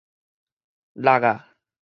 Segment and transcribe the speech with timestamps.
[0.93, 1.39] 落矣